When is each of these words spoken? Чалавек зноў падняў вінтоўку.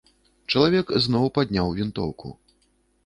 Чалавек 0.53 0.87
зноў 1.05 1.29
падняў 1.35 1.67
вінтоўку. 1.81 2.27